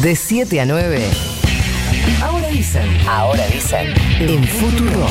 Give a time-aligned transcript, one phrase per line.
[0.00, 1.10] De 7 a 9.
[2.22, 2.88] Ahora dicen.
[3.06, 3.92] Ahora dicen.
[4.20, 5.06] En Futuro.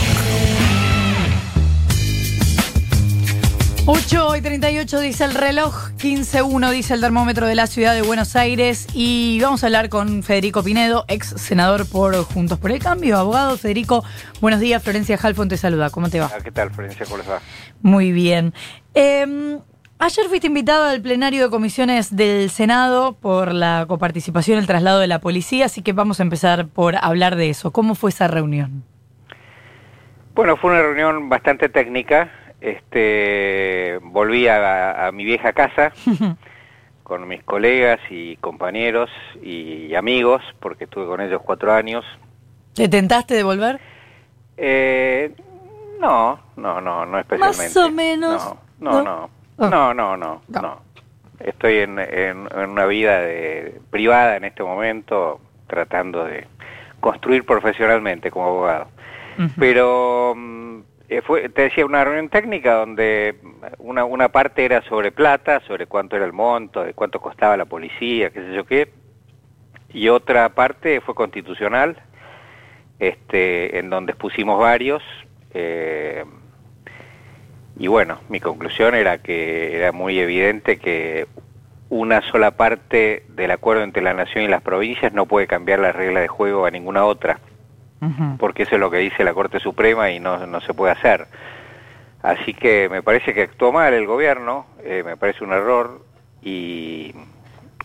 [3.86, 8.36] 8 y 38 dice el reloj, 15.1 dice el termómetro de la ciudad de Buenos
[8.36, 13.18] Aires y vamos a hablar con Federico Pinedo, ex senador por Juntos por el Cambio,
[13.18, 13.58] abogado.
[13.58, 14.04] Federico,
[14.40, 16.32] buenos días, Florencia Halfon te saluda, ¿cómo te va?
[16.34, 17.06] Ah, ¿Qué tal, Florencia?
[17.06, 17.42] ¿Cómo les va?
[17.82, 18.54] Muy bien.
[18.94, 19.60] Eh,
[20.02, 25.08] ayer fuiste invitado al plenario de comisiones del Senado por la coparticipación el traslado de
[25.08, 27.72] la policía, así que vamos a empezar por hablar de eso.
[27.72, 28.84] ¿Cómo fue esa reunión?
[30.34, 32.32] Bueno, fue una reunión bastante técnica.
[32.62, 35.94] Este, volví a, a mi vieja casa
[37.04, 39.10] con mis colegas y compañeros
[39.42, 42.04] y amigos, porque estuve con ellos cuatro años.
[42.74, 43.80] ¿Te tentaste de volver?
[44.58, 45.36] Eh,
[46.00, 47.64] no, no, no, no especialmente.
[47.64, 48.56] Más o menos.
[48.80, 50.42] No, no, no, no, no, no, No.
[50.62, 50.82] no.
[51.40, 56.46] Estoy en, en- en una vida de- privada en este momento, tratando de
[57.00, 58.88] construir profesionalmente como abogado.
[59.58, 63.36] Pero mm, eh, fue, te decía, una reunión técnica donde
[63.80, 67.66] una, una parte era sobre plata, sobre cuánto era el monto, de cuánto costaba la
[67.66, 68.92] policía, qué sé yo qué,
[69.94, 71.98] y otra parte fue constitucional,
[73.00, 75.02] este, en donde expusimos varios,
[75.54, 76.24] eh,
[77.78, 81.28] y bueno, mi conclusión era que era muy evidente que
[81.90, 85.92] una sola parte del acuerdo entre la nación y las provincias no puede cambiar la
[85.92, 87.40] regla de juego a ninguna otra
[88.38, 91.28] porque eso es lo que dice la Corte Suprema y no, no se puede hacer.
[92.24, 96.02] Así que me parece que actuó mal el gobierno, eh, me parece un error
[96.42, 97.14] y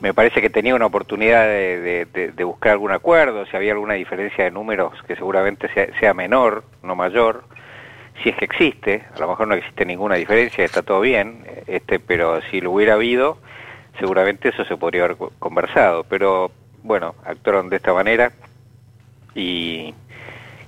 [0.01, 3.73] me parece que tenía una oportunidad de, de- de- de buscar algún acuerdo, si había
[3.73, 7.45] alguna diferencia de números que seguramente sea, sea menor, no mayor,
[8.23, 11.99] si es que existe, a lo mejor no existe ninguna diferencia, está todo bien, este,
[12.01, 13.39] pero si lo hubiera habido,
[13.99, 16.51] seguramente eso se podría haber co- conversado, pero
[16.83, 18.33] bueno, actuaron de esta manera
[19.35, 19.95] y,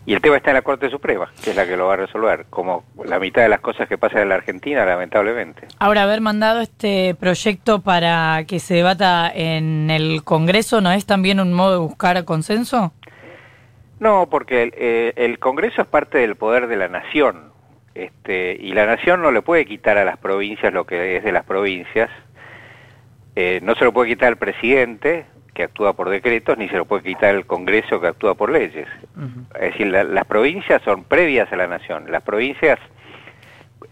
[0.06, 1.96] y el tema está en la Corte Suprema, que es la que lo va a
[1.98, 5.66] resolver, como la mitad de las cosas que pasan en la Argentina, lamentablemente.
[5.78, 11.40] Ahora, haber mandado este proyecto para que se debata en el Congreso, ¿no es también
[11.40, 12.92] un modo de buscar consenso?
[14.00, 17.52] No, porque el, eh, el Congreso es parte del poder de la nación,
[17.94, 21.32] este, y la nación no le puede quitar a las provincias lo que es de
[21.32, 22.10] las provincias,
[23.40, 26.86] Eh, no se lo puede quitar al presidente, que actúa por decretos, ni se lo
[26.86, 28.88] puede quitar el Congreso, que actúa por leyes.
[29.54, 32.10] Es decir, la- las provincias son previas a la nación.
[32.10, 32.80] Las provincias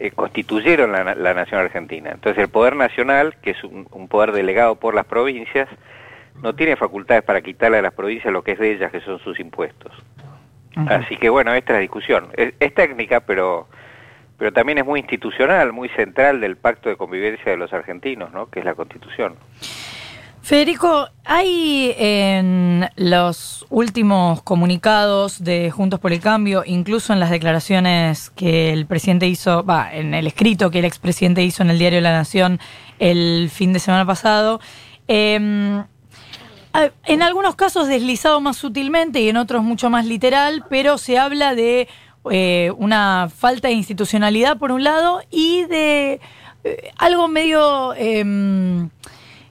[0.01, 2.11] eh, constituyeron la, la nación argentina.
[2.11, 5.69] Entonces el poder nacional, que es un, un poder delegado por las provincias,
[6.43, 9.19] no tiene facultades para quitarle a las provincias lo que es de ellas, que son
[9.21, 9.93] sus impuestos.
[10.89, 12.29] Así que bueno, esta es la discusión.
[12.37, 13.67] Es, es técnica, pero
[14.39, 18.51] pero también es muy institucional, muy central del pacto de convivencia de los argentinos, ¿no?
[18.51, 19.35] Que es la Constitución.
[20.43, 28.31] Federico, hay en los últimos comunicados de Juntos por el Cambio, incluso en las declaraciones
[28.31, 32.01] que el presidente hizo, va, en el escrito que el expresidente hizo en el diario
[32.01, 32.61] La Nación
[33.01, 34.61] el fin de semana pasado,
[35.09, 35.83] eh,
[37.05, 41.55] en algunos casos deslizado más sutilmente y en otros mucho más literal, pero se habla
[41.55, 41.89] de
[42.31, 46.21] eh, una falta de institucionalidad por un lado y de
[46.65, 48.91] eh, algo medio em,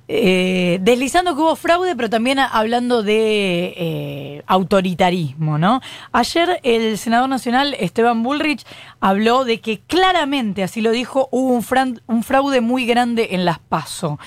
[0.07, 5.81] eh, deslizando que hubo fraude, pero también hablando de autoritarismo, ¿no?
[6.11, 8.65] Ayer el senador nacional Esteban Bullrich
[8.99, 13.59] habló de que claramente, así lo dijo, hubo un, un fraude muy grande en las
[13.59, 14.19] PASO.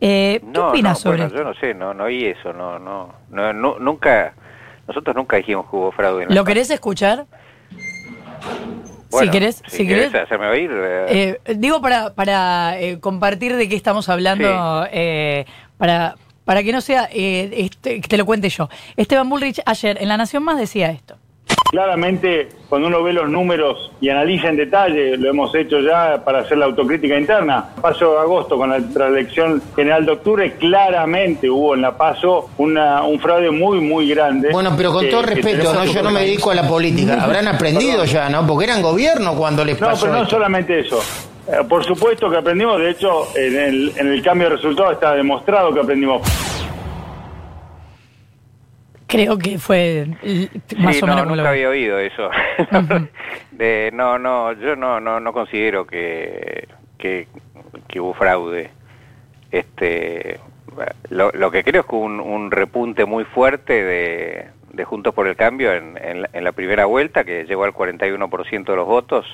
[0.00, 2.78] Eh, ¿Qué No, opinas no, sobre bueno, yo no sé, no, no oí eso, no,
[2.78, 4.32] no, no, nu- nunca,
[4.88, 6.24] nosotros nunca dijimos que hubo fraude.
[6.24, 7.26] En ¿Lo querés escuchar?
[9.10, 10.24] Bueno, si querés, si, si querés querés.
[10.24, 15.44] hacerme oír, eh, Eh, digo para, para eh, compartir de qué estamos hablando, eh,
[15.78, 18.68] para, para que no sea, eh, este, que te lo cuente yo.
[18.96, 21.16] Esteban Bullrich ayer en La Nación Más decía esto.
[21.70, 26.40] Claramente, cuando uno ve los números y analiza en detalle, lo hemos hecho ya para
[26.40, 27.64] hacer la autocrítica interna.
[27.80, 28.76] Paso de agosto con la,
[29.06, 34.48] elección general de octubre, claramente hubo en la PASO una, un fraude muy, muy grande.
[34.50, 35.84] Bueno, pero con que- todo respeto, ¿no?
[35.84, 37.18] yo no me dedico a la política.
[37.22, 38.44] Habrán aprendido ya, ¿no?
[38.44, 40.36] Porque eran gobierno cuando les No, pasó pero no esto.
[40.36, 41.00] solamente eso.
[41.46, 45.14] Eh, por supuesto que aprendimos, de hecho, en el, en el cambio de resultados está
[45.14, 46.22] demostrado que aprendimos.
[49.10, 50.06] Creo que fue
[50.78, 52.30] más sí, o no, menos lo nunca había oído eso.
[53.50, 57.26] De- no, no, yo no, no, no considero que, que,
[57.88, 58.70] que hubo fraude.
[59.50, 60.38] Este,
[61.08, 65.12] lo, lo que creo es que hubo un, un repunte muy fuerte de, de Juntos
[65.12, 68.76] por el Cambio en, en la, en la primera vuelta, que llegó al 41% de
[68.76, 69.26] los votos,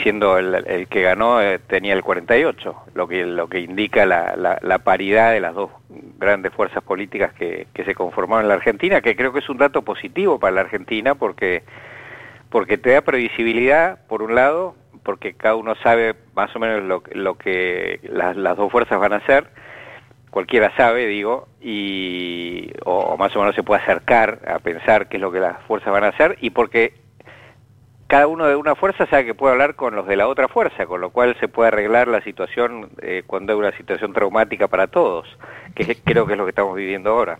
[0.00, 4.34] siendo el, el que ganó eh, tenía el 48, lo que, lo que indica la,
[4.36, 5.70] la, la paridad de las dos
[6.18, 9.58] grandes fuerzas políticas que, que se conformaron en la Argentina, que creo que es un
[9.58, 11.62] dato positivo para la Argentina porque,
[12.48, 17.02] porque te da previsibilidad, por un lado, porque cada uno sabe más o menos lo,
[17.12, 19.48] lo que las, las dos fuerzas van a hacer,
[20.30, 25.18] cualquiera sabe, digo, y o, o, más o menos se puede acercar a pensar qué
[25.18, 27.01] es lo que las fuerzas van a hacer, y porque
[28.12, 30.84] cada uno de una fuerza sabe que puede hablar con los de la otra fuerza,
[30.84, 34.86] con lo cual se puede arreglar la situación eh, cuando hay una situación traumática para
[34.86, 35.26] todos,
[35.74, 37.38] que creo que es lo que estamos viviendo ahora.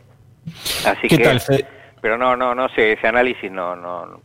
[0.86, 1.42] Así ¿Qué que, tal,
[2.00, 4.22] pero no, no, no sé, ese análisis no, no,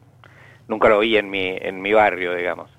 [0.69, 2.71] nunca lo vi en mi, en mi barrio, digamos.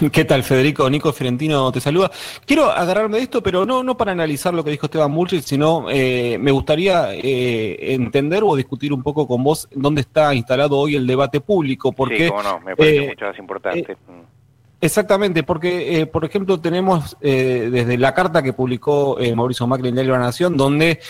[0.12, 0.88] ¿Qué tal, Federico?
[0.88, 2.10] Nico Fiorentino te saluda.
[2.46, 5.86] Quiero agarrarme de esto, pero no, no para analizar lo que dijo Esteban Bullrich, sino
[5.90, 10.96] eh, me gustaría eh, entender o discutir un poco con vos dónde está instalado hoy
[10.96, 11.92] el debate público.
[11.92, 13.96] Porque, sí, cómo no, me parece eh, mucho más importante.
[14.08, 14.44] Mm.
[14.84, 19.88] Exactamente, porque, eh, por ejemplo, tenemos eh, desde la carta que publicó eh, Mauricio Macri
[19.88, 21.00] en Diario de la Nación, donde,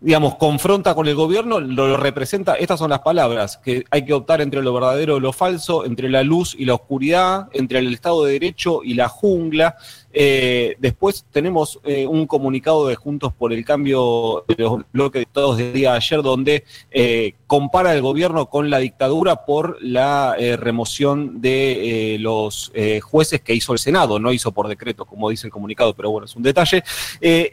[0.00, 4.40] digamos, confronta con el gobierno, lo, representa, estas son las palabras, que hay que optar
[4.40, 8.24] entre lo verdadero y lo falso, entre la luz y la oscuridad, entre el Estado
[8.24, 9.76] de Derecho y la jungla.
[10.12, 15.40] Eh, después tenemos eh, un comunicado de Juntos por el Cambio de los bloques de
[15.56, 20.56] del día de ayer, donde eh, compara el gobierno con la dictadura por la eh,
[20.56, 25.52] remoción de los jueces que hizo el Senado, no hizo por decreto, como dice el
[25.52, 26.82] comunicado, pero bueno, es un detalle.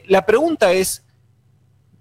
[0.08, 1.04] La pregunta es,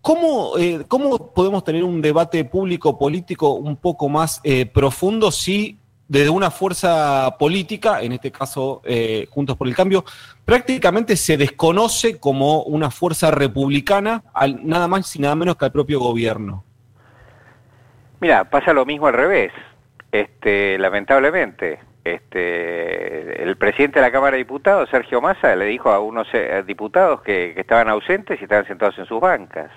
[0.06, 5.80] ¿Cómo, eh, ¿Cómo podemos tener un debate público político un poco más eh, profundo si
[6.06, 10.04] desde una fuerza política, en este caso eh, Juntos por el Cambio,
[10.44, 15.72] prácticamente se desconoce como una fuerza republicana, al, nada más y nada menos que al
[15.72, 16.62] propio gobierno?
[18.20, 19.50] Mira, pasa lo mismo al revés,
[20.12, 21.80] este, lamentablemente.
[22.14, 26.62] Este, el presidente de la Cámara de Diputados, Sergio Massa, le dijo a unos eh,
[26.64, 29.72] diputados que, que estaban ausentes y estaban sentados en sus bancas.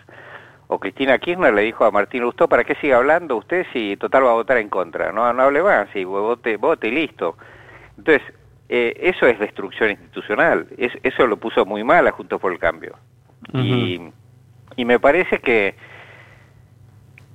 [0.67, 4.25] O Cristina Kirchner le dijo a Martín Lustó, ¿para qué sigue hablando usted si total
[4.25, 5.11] va a votar en contra?
[5.11, 7.35] No, no hable más, si vote, vote y listo.
[7.97, 8.21] Entonces,
[8.69, 10.67] eh, eso es destrucción institucional.
[10.77, 12.95] Es, eso lo puso muy mal a Juntos por el Cambio.
[13.53, 14.11] Y,
[14.75, 15.73] y me parece que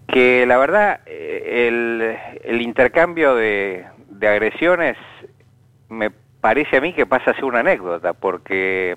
[0.06, 3.86] que la verdad eh, el, el intercambio de,
[4.24, 4.96] de agresiones
[5.88, 6.10] me
[6.40, 8.96] parece a mí que pasa a ser una anécdota, porque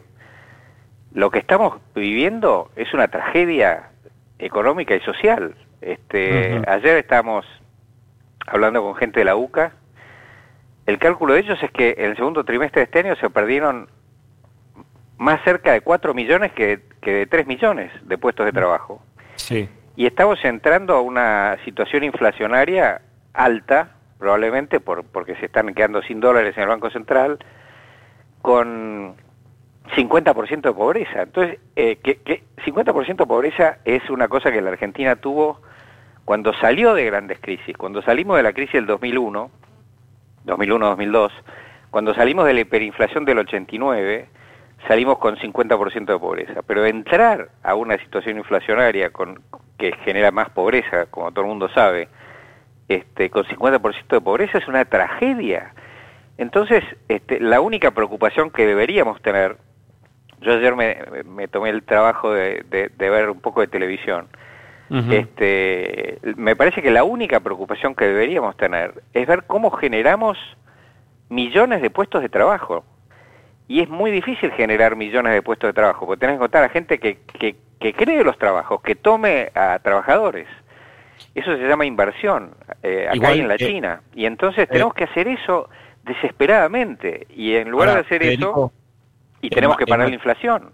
[1.13, 3.89] lo que estamos viviendo es una tragedia
[4.39, 5.55] económica y social.
[5.81, 6.61] Este.
[6.67, 7.45] Ayer estamos
[8.45, 9.73] hablando con gente de la UCA.
[10.85, 13.89] El cálculo de ellos es que en el segundo trimestre de este año se perdieron
[15.17, 19.01] más cerca de 4 millones que, que de 3 millones de puestos de trabajo.
[19.35, 19.67] Sí.
[19.97, 23.01] Y estamos entrando a una situación inflacionaria
[23.33, 27.39] alta, probablemente por, porque se están quedando sin dólares en el Banco Central,
[28.41, 29.15] con
[29.95, 31.21] 50% de pobreza.
[31.23, 35.61] Entonces, eh, que, que 50% de pobreza es una cosa que la Argentina tuvo
[36.25, 37.77] cuando salió de grandes crisis.
[37.77, 39.49] Cuando salimos de la crisis del 2001,
[40.45, 41.31] 2001-2002,
[41.89, 44.27] cuando salimos de la hiperinflación del 89,
[44.87, 46.61] salimos con 50% de pobreza.
[46.63, 49.41] Pero entrar a una situación inflacionaria con,
[49.77, 52.09] que genera más pobreza, como todo el mundo sabe,
[52.87, 55.73] este, con 50% de pobreza es una tragedia.
[56.37, 59.57] Entonces, este, la única preocupación que deberíamos tener,
[60.41, 64.27] yo ayer me, me tomé el trabajo de, de, de ver un poco de televisión,
[64.89, 70.37] este, me parece que la única preocupación que deberíamos tener es ver cómo generamos
[71.29, 72.85] millones de puestos de trabajo.
[73.67, 76.69] Y es muy difícil generar millones de puestos de trabajo, porque tenés que encontrar a
[76.69, 80.47] gente que, que, que cree los trabajos, que tome a trabajadores.
[81.35, 82.51] Eso se llama inversión,
[82.83, 84.01] eh, acá Igual, y en la eh, China.
[84.13, 85.69] Y entonces tenemos que hacer eso
[86.03, 87.27] desesperadamente.
[87.29, 88.71] Y en lugar Ahora, de hacer Federico, eso,
[89.41, 90.71] y en tenemos que parar la inflación.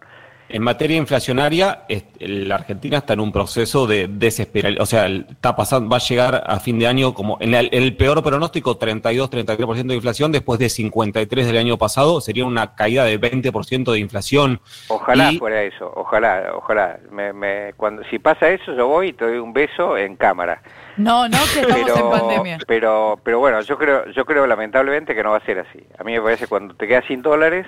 [0.53, 5.55] En materia inflacionaria, es- la Argentina está en un proceso de desesperación, o sea, está
[5.55, 9.87] pasando, va a llegar a fin de año como en el, el peor pronóstico, 32-33%
[9.87, 14.61] de inflación, después de 53 del año pasado, sería una caída de 20% de inflación.
[14.89, 16.99] Ojalá Y- fuera eso, ojalá, ojalá.
[17.11, 20.61] Me, me, cuando, si pasa eso, yo voy y te doy un beso en cámara.
[20.97, 22.57] No, no, que estamos en pandemia.
[22.67, 25.79] pero, pero bueno, yo creo, yo creo lamentablemente que no va a ser así.
[25.97, 27.65] A mí me parece que cuando te quedas sin dólares,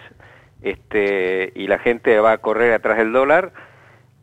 [0.66, 3.54] este, y la gente va a correr atrás del dólar,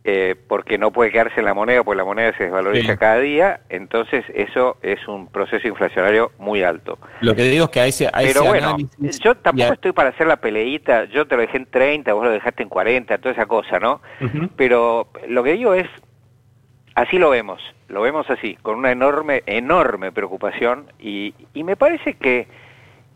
[0.04, 2.98] eh, porque no puede quedarse en la moneda, porque la moneda se desvaloriza Sí.
[2.98, 6.98] cada día, entonces eso es un proceso inflacionario muy alto.
[7.20, 9.20] Lo que digo es que a ese, a Pero ese bueno, análisis...
[9.20, 12.32] yo tampoco estoy para hacer la peleita, yo te lo dejé en 30, vos lo
[12.32, 14.00] dejaste en 40, toda esa cosa, ¿no?
[14.56, 15.86] Pero lo que digo es,
[16.96, 22.14] así lo vemos, lo vemos así, con una enorme, enorme preocupación y, y me parece
[22.14, 22.48] que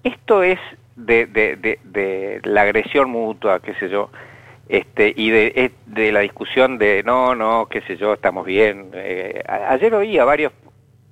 [0.04, 0.60] esto es
[0.96, 4.10] de, de, de, la agresión mutua, qué sé yo,
[4.68, 8.90] este, y de, de la discusión de no, no, qué sé yo, estamos bien.
[8.94, 10.52] Eh, ayer oí a varios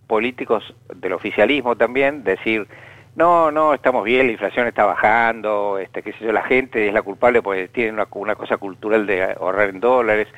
[0.07, 2.67] políticos del oficialismo también decir,
[3.17, 6.93] no, no, estamos bien, la inflación está bajando, este, qué sé yo, la gente es
[6.93, 10.29] la culpable porque tiene una, una cosa cultural de ahorrar en dólares.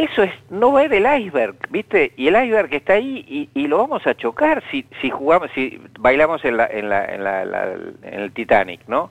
[0.00, 2.14] Eso es, no va del iceberg, ¿viste?
[2.16, 5.78] Y el iceberg está ahí y, y lo vamos a chocar si, si jugamos, si
[5.98, 9.10] bailamos en, la, en, la, en, la, en el Titanic, ¿no?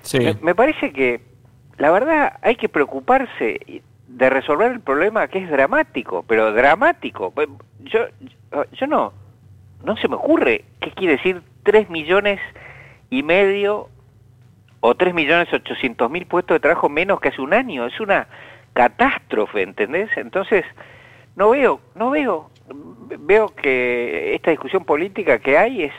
[0.00, 0.20] Sí.
[0.20, 1.20] Me, me parece que,
[1.76, 7.30] la verdad, hay que preocuparse de resolver el problema que es dramático, pero dramático.
[7.80, 8.06] Yo,
[8.50, 9.12] yo, yo no,
[9.84, 12.40] no se me ocurre qué quiere decir 3 millones
[13.10, 13.90] y medio
[14.80, 17.84] o 3 millones 800 mil puestos de trabajo menos que hace un año.
[17.84, 18.26] Es una
[18.74, 20.10] catástrofe, ¿entendés?
[20.16, 20.64] Entonces,
[21.36, 22.50] no veo, no veo,
[23.20, 25.92] veo que esta discusión política que hay es,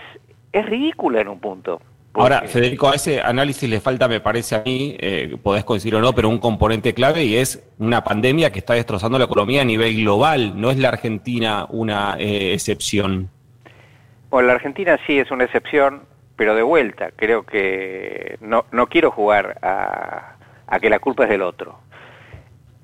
[0.52, 1.82] es ridícula en un punto.
[2.14, 6.00] Ahora, Federico, a ese análisis le falta, me parece a mí, eh, podés coincidir o
[6.00, 9.66] no, pero un componente clave y es una pandemia que está destrozando la economía a
[9.66, 10.54] nivel global.
[10.60, 13.30] No es la Argentina una eh, excepción.
[14.30, 16.04] Bueno, la Argentina sí es una excepción,
[16.38, 20.36] pero de vuelta, creo que no, no quiero jugar a,
[20.68, 21.80] a que la culpa es del otro.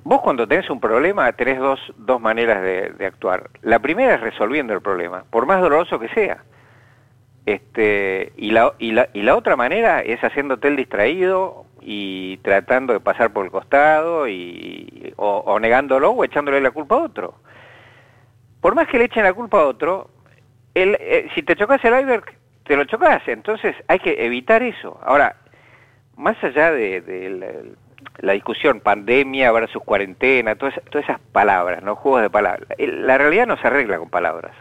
[0.03, 3.49] Vos cuando tenés un problema tenés dos, dos maneras de, actuar.
[3.61, 6.43] La primera es resolviendo el problema, por más doloroso que sea.
[7.45, 12.93] Este, y, la, y, la, y la otra manera es haciéndote el distraído y tratando
[12.93, 17.35] de pasar por el costado y, o, o negándolo o echándole la culpa a otro.
[18.59, 20.09] Por más que le echen la culpa a otro,
[20.73, 22.25] el, eh, si te chocas el iceberg,
[22.63, 23.21] te lo chocas.
[23.27, 24.99] Entonces hay que evitar eso.
[25.03, 25.35] Ahora,
[26.15, 27.75] más allá de, de
[28.19, 31.95] la discusión pandemia versus cuarentena, todas, todas esas palabras, ¿no?
[31.95, 32.67] Juegos de palabras.
[32.77, 34.53] La realidad no se arregla con palabras.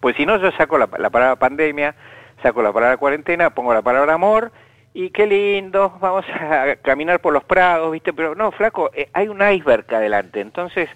[0.00, 1.94] Pues si no, yo saco la, la palabra pandemia,
[2.42, 4.52] saco la palabra cuarentena, pongo la palabra amor,
[4.94, 8.12] y qué lindo, vamos a caminar por los prados, ¿viste?
[8.12, 10.40] Pero no, flaco, eh, hay un iceberg adelante.
[10.40, 10.88] Entonces,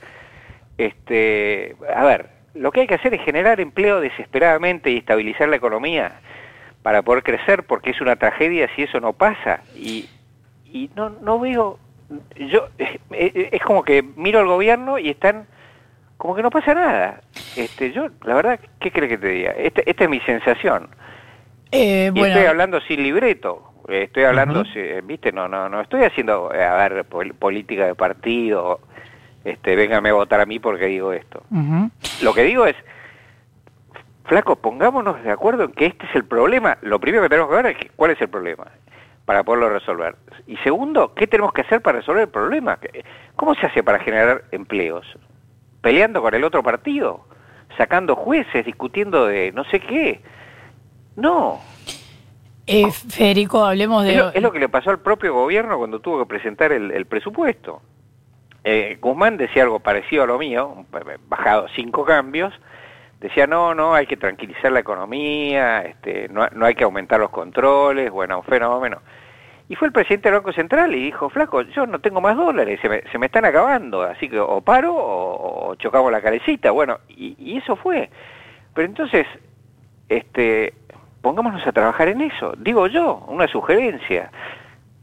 [0.76, 5.56] este, a ver, lo que hay que hacer es generar empleo desesperadamente y estabilizar la
[5.56, 6.20] economía
[6.82, 9.60] para poder crecer, porque es una tragedia si eso no pasa.
[9.74, 10.08] Y,
[10.72, 11.78] y no, no veo,
[12.36, 15.46] yo, eh, es como que miro al gobierno y están
[16.16, 17.20] como que no pasa nada.
[17.56, 19.50] Este, yo, la verdad, ¿qué crees que te diga?
[19.52, 20.88] Este- esta es mi sensación.
[21.70, 23.72] Eh, Y bueno, estoy hablando sin libreto.
[23.88, 27.86] eh, Estoy hablando, si- viste, no, no, no estoy haciendo, eh, a ver, pol- política
[27.86, 28.80] de partido,
[29.44, 31.42] este, véngame a votar a mí porque digo esto.
[32.22, 32.76] Lo que digo es,
[34.24, 36.78] flaco, pongámonos de acuerdo en que este es el problema.
[36.82, 38.66] Lo primero que tenemos que ver es que- cuál es el problema
[39.26, 40.16] para poderlo resolver.
[40.46, 42.78] Y segundo, ¿qué tenemos que hacer para resolver el problema?
[42.78, 43.04] ¿Qué-
[43.34, 45.04] ¿Cómo se hace para generar empleos?
[45.82, 47.26] ¿Peleando con el otro partido?
[47.76, 48.64] ¿Sacando jueces?
[48.64, 50.22] ¿Discutiendo de no sé qué?
[51.16, 51.60] No.
[52.66, 54.12] Eh, Federico, hablemos de...
[54.12, 56.90] Es lo, es lo que le pasó al propio gobierno cuando tuvo que presentar el,
[56.90, 57.82] el presupuesto.
[58.64, 60.84] Eh, Guzmán decía algo parecido a lo mío,
[61.28, 62.52] bajado cinco cambios,
[63.20, 67.30] decía no, no, hay que tranquilizar la economía, este, no, no hay que aumentar los
[67.30, 69.00] controles, bueno, un fenómeno.
[69.68, 72.78] Y fue el presidente del Banco Central y dijo, flaco, yo no tengo más dólares,
[72.80, 76.98] se me, se me están acabando, así que o paro o, chocamos la carecita, bueno,
[77.08, 78.08] y, y eso fue.
[78.74, 79.26] Pero entonces,
[80.08, 80.72] este,
[81.20, 84.30] pongámonos a trabajar en eso, digo yo, una sugerencia,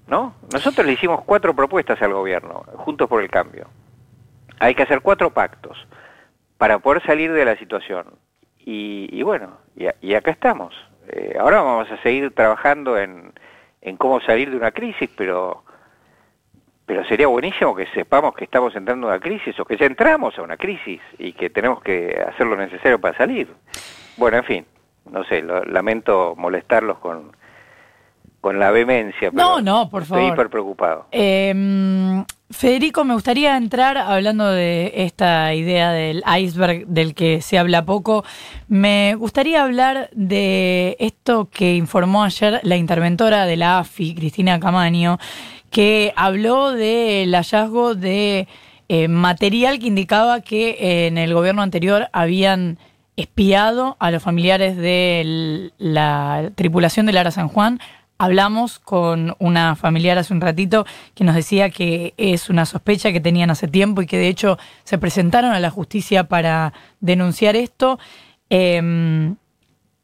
[0.08, 0.36] ¿no?
[0.54, 3.68] Nosotros le hicimos cuatro propuestas al gobierno, juntos por el cambio.
[4.60, 5.86] Hay que hacer cuatro pactos
[6.64, 8.06] para poder salir de la situación.
[8.58, 10.74] Y, y bueno, y, a- y acá estamos.
[11.10, 13.34] Eh, ahora vamos a seguir trabajando en,
[13.82, 15.66] en cómo salir de una crisis, pero
[16.86, 20.40] pero sería buenísimo que sepamos que estamos entrando en una crisis o que ya entramos
[20.40, 23.50] a una crisis y que tenemos que hacer lo necesario para salir.
[24.16, 24.66] Bueno, en fin,
[25.12, 27.36] no sé, lo- lamento molestarlos con,
[28.40, 30.34] con la vehemencia, pero No, no, por estoy favor.
[30.34, 31.08] hiper preocupado.
[31.12, 37.84] Eh, Federico, me gustaría entrar hablando de esta idea del iceberg del que se habla
[37.84, 38.24] poco.
[38.68, 45.20] Me gustaría hablar de esto que informó ayer la interventora de la AFI, Cristina Camaño,
[45.72, 48.48] que habló del hallazgo de
[48.88, 52.78] eh, material que indicaba que en el gobierno anterior habían
[53.16, 57.80] espiado a los familiares de la tripulación del Ara San Juan.
[58.24, 63.20] Hablamos con una familiar hace un ratito que nos decía que es una sospecha que
[63.20, 68.00] tenían hace tiempo y que de hecho se presentaron a la justicia para denunciar esto.
[68.50, 69.36] Em,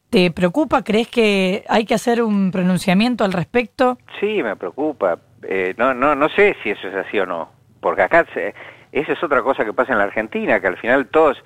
[0.09, 0.83] ¿Te preocupa?
[0.83, 3.97] ¿Crees que hay que hacer un pronunciamiento al respecto?
[4.19, 5.19] Sí, me preocupa.
[5.43, 7.49] Eh, no, no, no sé si eso es así o no,
[7.79, 8.53] porque acá se-
[8.91, 11.37] esa es otra cosa que pasa en la Argentina, que al final todos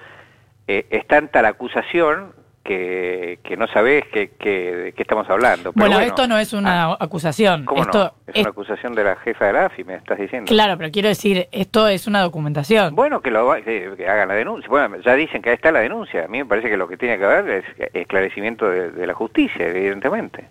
[0.68, 5.74] eh, es tanta la acusación que, que no sabés que, que- de qué estamos hablando.
[5.74, 7.66] Pero Bueno, bueno, esto no es una ah, acusación.
[7.66, 8.14] ¿Cómo esto no?
[8.34, 10.48] Es una acusación de la jefa de la AFI, me estás diciendo.
[10.50, 12.96] Claro, pero quiero decir, esto es una documentación.
[12.96, 14.70] Bueno, que, lo, que, hagan la denuncia.
[14.70, 16.26] Bueno, ya dicen que ahí está la denuncia.
[16.26, 19.14] A mí me parece que lo que tiene que haber es esclarecimiento de, de la
[19.14, 20.48] justicia, evidentemente.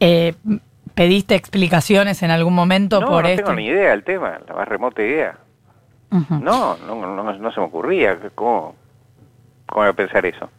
[0.00, 0.34] Eh,
[0.94, 3.44] ¿Pediste explicaciones en algún momento no, por no esto?
[3.44, 5.36] tengo ni idea del tema, la más remota idea.
[6.12, 6.36] Ujú.
[6.36, 8.16] No, no, no, no se me ocurría.
[8.36, 8.76] ¿Cómo,
[9.82, 10.50] a pensar eso?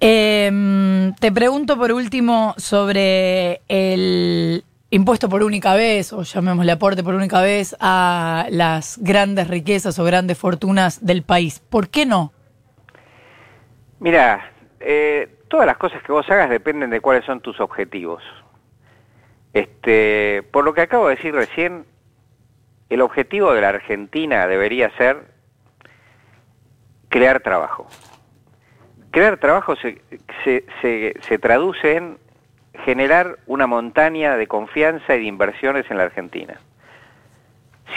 [0.00, 7.14] Eh, te pregunto por último sobre el impuesto por única vez, o llamémosle aporte por
[7.14, 11.60] única vez, a las grandes riquezas o grandes fortunas del país.
[11.60, 12.32] ¿Por qué no?
[14.00, 18.22] Mira, eh, todas las cosas que vos hagas dependen de cuáles son tus objetivos.
[19.52, 21.84] Este, por lo que acabo de decir recién,
[22.88, 25.37] el objetivo de la Argentina debería ser
[27.18, 27.88] crear trabajo.
[29.10, 30.00] Crear trabajo se,
[30.44, 32.16] se, se, traduce en
[32.84, 36.60] generar una montaña de confianza y de inversiones en la Argentina.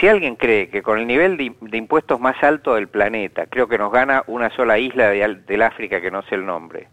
[0.00, 3.78] Si alguien cree que con el nivel de, impuestos más alto del planeta, creo que
[3.78, 6.88] nos gana una sola isla de del África que no sé el nombre,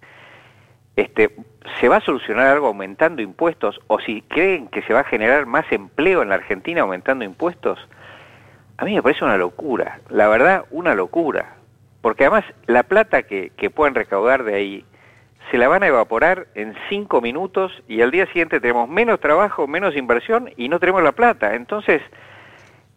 [0.97, 1.31] este,
[1.79, 3.79] ¿se va a solucionar algo aumentando impuestos?
[3.87, 7.79] ¿O si creen que se va a generar más empleo en la Argentina aumentando impuestos?
[8.77, 11.58] A mí me parece una locura, la verdad, una locura.
[12.01, 14.85] Porque además la plata que, que pueden recaudar de ahí
[15.51, 19.67] se la van a evaporar en cinco minutos y al día siguiente tenemos menos trabajo,
[19.67, 21.55] menos inversión y no tenemos la plata.
[21.55, 22.01] Entonces,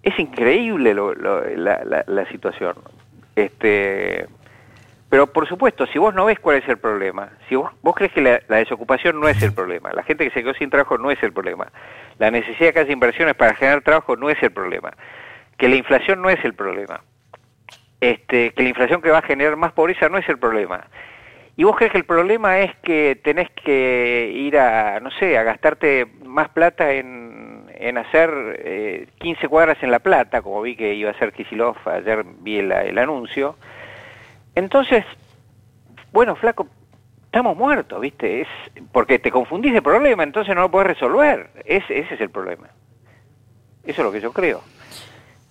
[0.02, 2.74] es increíble lo- lo- la, la- la situación.
[3.36, 4.26] Este,
[5.08, 8.12] pero por supuesto, si vos no ves cuál es el problema, si vos, vos crees
[8.12, 10.98] que la, la desocupación no es el problema, la gente que se quedó sin trabajo
[10.98, 11.68] no es el problema,
[12.18, 14.92] la necesidad de que haya inversiones para generar trabajo no es el problema,
[15.58, 17.00] que la inflación no es el problema,
[18.02, 20.88] este, que la inflación que va a generar más pobreza no es el problema.
[21.56, 25.44] Y vos crees que el problema es que tenés que ir a, no sé, a
[25.44, 30.94] gastarte más plata en, en hacer eh, 15 cuadras en La Plata, como vi que
[30.94, 33.54] iba a hacer Kisilov, ayer vi el, el anuncio.
[34.56, 35.04] Entonces,
[36.10, 36.66] bueno, flaco,
[37.26, 38.40] estamos muertos, ¿viste?
[38.40, 38.48] Es
[38.90, 41.50] porque te confundís de problema, entonces no lo podés resolver.
[41.64, 42.68] Ese, ese es el problema.
[43.84, 44.60] Eso es lo que yo creo.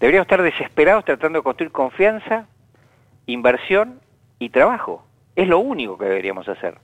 [0.02, 2.48] Deberíamos estar desesperados tratando de construir confianza,
[3.26, 4.00] inversión
[4.40, 5.06] y trabajo.
[5.36, 6.76] Es lo único que deberíamos hacer.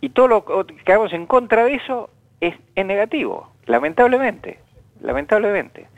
[0.00, 4.60] Y todo lo que hagamos en contra de eso es, negativo, lamentablemente,
[5.00, 5.88] lamentablemente.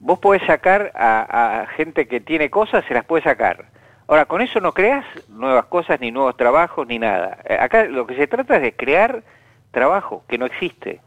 [0.00, 3.66] Vos podés sacar a, gente que tiene cosas, se las puede sacar.
[4.08, 7.38] Ahora, con eso no creas nuevas cosas, ni nuevos trabajos, ni nada.
[7.48, 9.22] Eh, Acá lo que se trata es de crear
[9.70, 11.00] trabajo que no existe.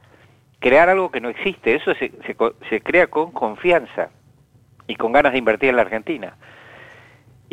[0.60, 1.76] Crear algo que no existe.
[1.76, 2.36] Eso se, se
[2.70, 4.10] se crea con confianza
[4.88, 6.36] y con ganas de invertir en la Argentina.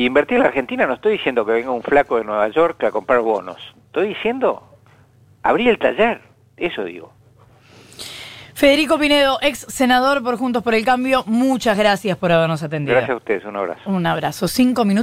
[0.03, 2.83] Y invertir en la Argentina no estoy diciendo que venga un flaco de Nueva York
[2.83, 3.59] a comprar bonos.
[3.87, 4.65] Estoy diciendo
[5.45, 6.21] abrir el taller.
[6.57, 7.12] Eso digo.
[8.53, 12.97] Federico Pinedo, ex senador por Juntos por el Cambio, muchas gracias por habernos atendido.
[12.97, 13.45] Gracias a ustedes.
[13.45, 13.81] Un abrazo.
[13.87, 14.49] Un abrazo.
[14.49, 15.01] Cinco minutos.